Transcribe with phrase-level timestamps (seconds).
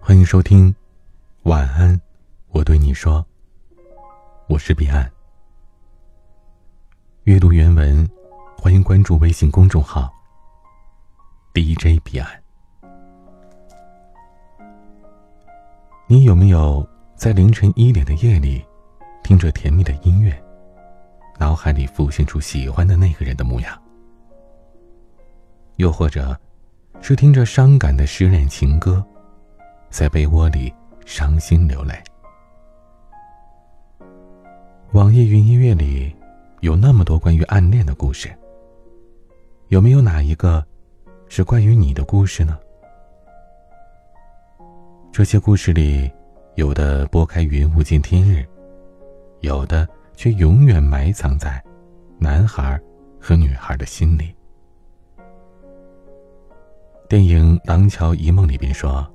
[0.00, 0.74] 欢迎收听，
[1.42, 2.00] 晚安，
[2.48, 3.24] 我对你说，
[4.48, 5.10] 我是彼岸。
[7.24, 8.08] 阅读原文，
[8.56, 10.10] 欢迎关注微信公众号
[11.52, 12.42] DJ 彼岸。
[16.06, 18.64] 你有没有在凌晨一点的夜里，
[19.22, 20.42] 听着甜蜜的音乐，
[21.38, 23.78] 脑海里浮现出喜欢的那个人的模样？
[25.76, 26.34] 又或者，
[27.02, 29.04] 是听着伤感的失恋情歌？
[29.90, 30.72] 在被窝里
[31.04, 31.94] 伤心流泪。
[34.92, 36.14] 网易云音乐里
[36.60, 38.30] 有那么多关于暗恋的故事，
[39.68, 40.64] 有没有哪一个
[41.28, 42.58] 是关于你的故事呢？
[45.12, 46.10] 这些故事里，
[46.54, 48.46] 有的拨开云雾见天日，
[49.40, 51.62] 有的却永远埋藏在
[52.18, 52.80] 男孩
[53.20, 54.34] 和女孩的心里。
[57.08, 59.06] 电影《廊桥遗梦》里边说。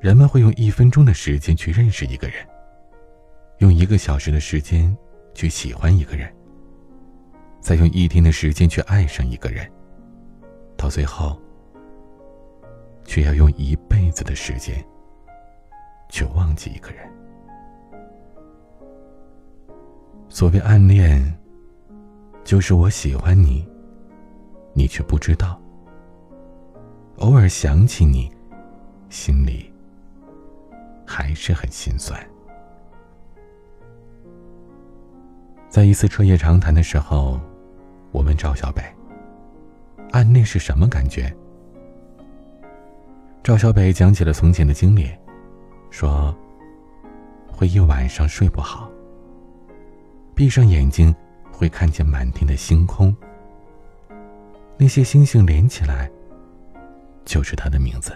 [0.00, 2.36] 人们会用一分钟的时间去认识一个人，
[3.58, 4.96] 用一个小时的时间
[5.34, 6.32] 去喜欢一个人，
[7.60, 9.68] 再用一天的时间去爱上一个人，
[10.76, 11.36] 到最后，
[13.04, 14.84] 却要用一辈子的时间
[16.08, 17.04] 去忘记一个人。
[20.28, 21.36] 所谓暗恋，
[22.44, 23.66] 就是我喜欢你，
[24.74, 25.60] 你却不知道，
[27.16, 28.30] 偶尔想起你，
[29.08, 29.67] 心里。
[31.08, 32.20] 还是很心酸。
[35.70, 37.40] 在一次彻夜长谈的时候，
[38.12, 38.82] 我问赵小北
[40.12, 41.34] ：“暗恋是什么感觉？”
[43.42, 45.08] 赵小北讲起了从前的经历，
[45.90, 46.36] 说
[47.50, 48.90] ：“会一晚上睡不好，
[50.34, 51.14] 闭上眼睛
[51.50, 53.16] 会看见满天的星空，
[54.76, 56.10] 那些星星连起来，
[57.24, 58.12] 就是他的名字。”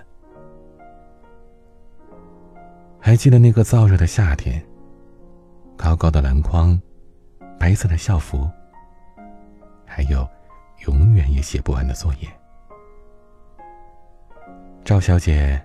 [3.05, 4.65] 还记得那个燥热的夏天，
[5.77, 6.81] 高高的篮筐，
[7.59, 8.49] 白色的校服，
[9.85, 10.27] 还有
[10.87, 12.29] 永远也写不完的作业。
[14.85, 15.61] 赵小姐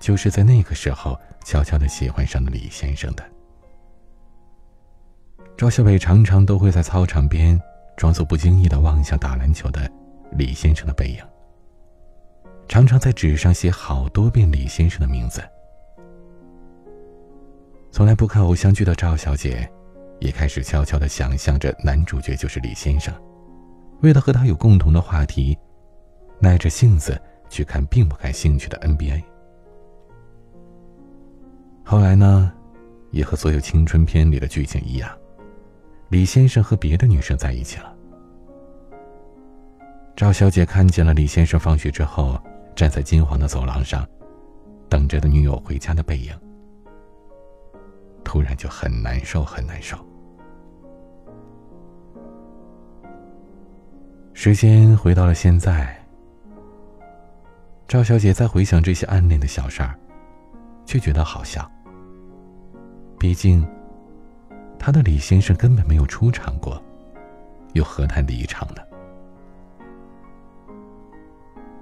[0.00, 1.14] 就是在那个时候
[1.44, 3.22] 悄悄的喜欢上了李先生的。
[5.58, 7.60] 赵小北常常都会在操场边
[7.98, 9.90] 装作不经意的望向打篮球的
[10.32, 11.22] 李先生的背影，
[12.66, 15.42] 常常在纸上写好多遍李先生的名字。
[17.90, 19.68] 从来不看偶像剧的赵小姐，
[20.20, 23.12] 也开始悄悄的想象着男主角就是李先生。
[24.02, 25.58] 为了和他有共同的话题，
[26.38, 29.22] 耐着性子去看并不感兴趣的 NBA。
[31.82, 32.52] 后来呢，
[33.10, 35.10] 也和所有青春片里的剧情一样，
[36.10, 37.92] 李先生和别的女生在一起了。
[40.14, 42.40] 赵小姐看见了李先生放学之后
[42.76, 44.06] 站在金黄的走廊上，
[44.88, 46.32] 等着的女友回家的背影。
[48.28, 49.96] 突然就很难受，很难受。
[54.34, 55.98] 时间回到了现在，
[57.88, 59.98] 赵小姐再回想这些暗恋的小事儿，
[60.84, 61.68] 却觉得好笑。
[63.18, 63.66] 毕竟，
[64.78, 66.80] 她的李先生根本没有出场过，
[67.72, 68.82] 又何谈离场呢？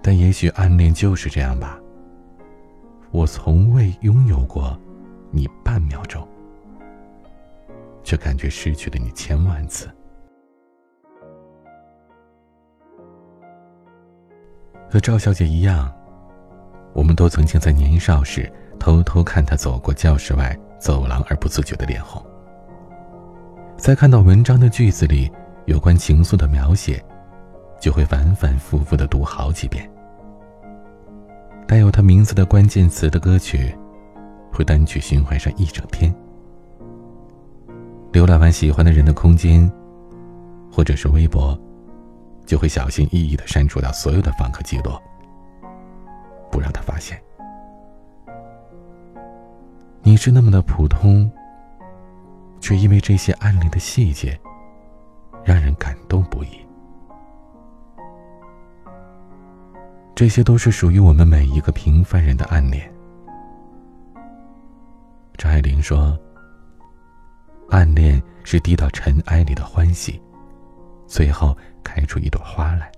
[0.01, 1.77] 但也许暗恋就是这样吧。
[3.11, 4.81] 我从未拥有过
[5.33, 6.25] 你半秒钟。
[8.07, 9.91] 却感觉失去了你千万次。
[14.89, 15.93] 和赵小姐一样，
[16.95, 22.25] 我们都曾经在年少时偷偷看她走过教室外走廊而不自觉的脸红。
[23.77, 25.31] 在看到文章的句子里
[25.65, 27.05] 有关情愫的描写，
[27.81, 29.91] 就会反反复复的读好几遍。
[31.67, 33.77] 带有她名字的关键词的歌曲，
[34.53, 36.15] 会单曲循环上一整天。
[38.17, 39.71] 浏览完喜欢的人的空间，
[40.73, 41.55] 或者是微博，
[42.47, 44.93] 就会小心翼翼的删除掉所有的访客记录，
[46.51, 47.23] 不让他发现。
[50.01, 51.31] 你是那么的普通，
[52.59, 54.41] 却因为这些暗恋的细节，
[55.45, 56.49] 让人感动不已。
[60.15, 62.91] 这些都是属于我们每一个平凡人的暗恋。
[65.37, 66.19] 张爱玲说。
[67.69, 70.21] 暗恋是滴到尘埃里的欢喜，
[71.07, 72.91] 最后开出一朵花来。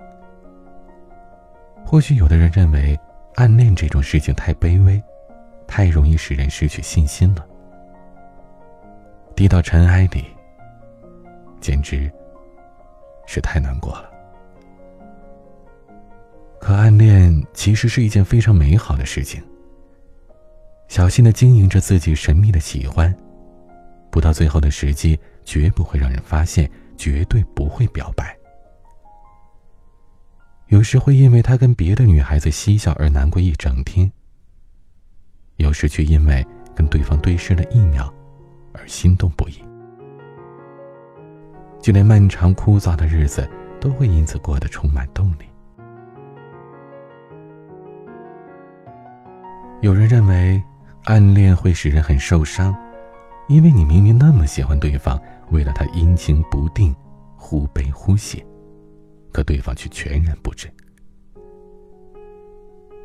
[1.84, 2.98] 或许有的人认为，
[3.36, 5.02] 暗恋这种事情太卑微，
[5.66, 7.46] 太容易使人失去信心了。
[9.34, 10.24] 滴到尘埃里，
[11.60, 12.10] 简直
[13.26, 14.10] 是太难过了。
[16.60, 19.42] 可暗恋其实是一件非常美好的事情，
[20.88, 23.14] 小心的经营着自己神秘的喜欢，
[24.18, 28.36] 不到最后的时机，绝不会让人发现，绝对不会表白。
[30.66, 34.10] 有时会因为他跟别的女孩子嬉笑而难过一整天，
[35.58, 36.44] 有时却因为
[36.74, 38.12] 跟对方对视了一秒
[38.72, 39.62] 而心动不已。
[41.80, 43.48] 就连漫长枯燥的日子，
[43.80, 45.44] 都会因此过得充满动力。
[49.80, 50.60] 有人认为，
[51.04, 52.76] 暗恋会使人很受伤，
[53.48, 56.94] 因为你明明那么喜欢对方，为了他阴晴不定，
[57.36, 58.44] 忽悲忽喜。
[59.32, 60.68] 可对方却全然不知，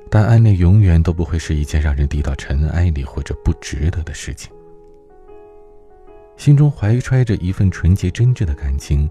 [0.09, 4.51] 但暗恋永远都不会是一件让人低到尘埃里或者不值得的事情。
[6.37, 9.07] 心中怀揣着一份纯洁真挚的感情，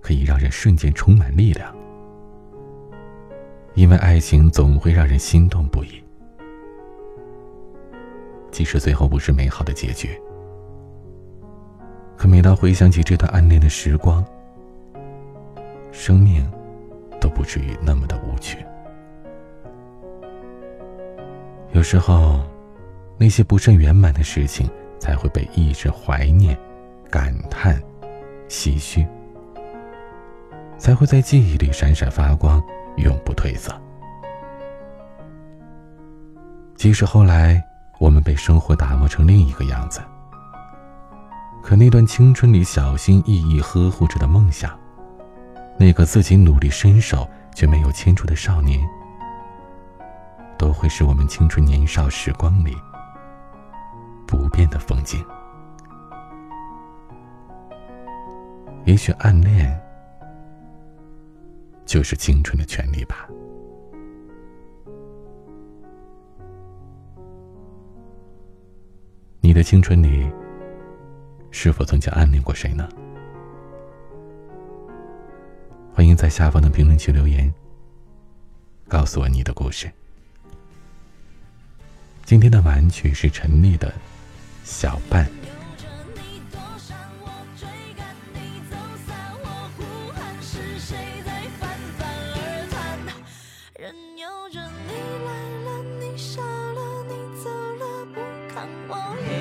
[0.00, 1.74] 可以让人瞬间充满力量。
[3.74, 6.02] 因为爱情总会让人心动不已，
[8.50, 10.20] 即使最后不是美好的结局，
[12.20, 14.22] 可每当回想起这段暗恋的时光。
[15.90, 16.46] 生命
[17.18, 18.58] 都不至于那么的无趣。
[21.72, 22.42] 有时候，
[23.16, 24.68] 那些不甚圆满的事情
[24.98, 26.54] 才会被一直怀念、
[27.08, 27.82] 感叹、
[28.50, 29.06] 唏嘘，
[30.76, 32.62] 才会在记忆里闪闪发光，
[32.98, 33.72] 永不褪色。
[36.76, 37.64] 即使后来
[37.98, 40.02] 我们被生活打磨成另一个样子，
[41.62, 44.78] 可那段青春里小心翼翼呵护着的梦想。
[45.78, 48.86] 那个自己努力伸手却没有牵住的少年，
[50.58, 52.76] 都会是我们青春年少时光里
[54.26, 55.24] 不变的风景。
[58.84, 59.80] 也许暗恋
[61.86, 63.26] 就是青春的权利吧。
[69.40, 70.30] 你的青春里，
[71.50, 72.88] 是否曾经暗恋过谁呢？
[75.92, 77.52] 欢迎在下方的评论区留言，
[78.88, 79.90] 告诉我你的故事。
[82.24, 83.88] 今天的晚曲是陈粒的
[84.64, 85.26] 《小半》。
[98.88, 98.98] 欢
[99.28, 99.39] 迎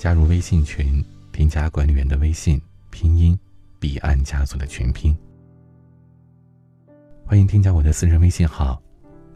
[0.00, 2.58] 加入微信群，添加管理员的微信，
[2.88, 3.38] 拼音
[3.78, 5.14] 彼岸家族的全拼。
[7.26, 8.82] 欢迎添加我的私人微信号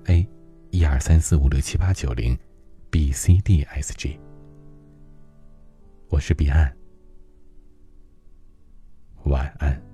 [0.07, 0.27] ：a
[0.71, 2.35] 一二三四五六七八九零
[2.88, 4.19] b c d s g。
[6.09, 6.75] 我是彼岸，
[9.25, 9.94] 晚安。